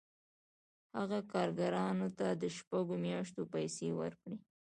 هغه 0.97 1.19
کارګرانو 1.31 2.07
ته 2.17 2.27
د 2.41 2.43
شپږو 2.57 2.95
میاشتو 3.05 3.41
پیسې 3.53 3.87
ورکوي 4.01 4.37